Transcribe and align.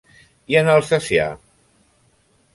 I 0.53 0.57
en 0.61 0.71
alsacià? 0.75 1.29